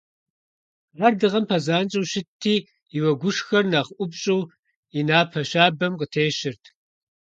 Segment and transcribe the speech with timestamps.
[1.05, 2.55] Ар дыгъэм пэзанщӀэу щытти,
[2.97, 4.41] и уэгушхэр нэхъ ӀупщӀу
[4.99, 6.63] и напэ щабэм къытещырт.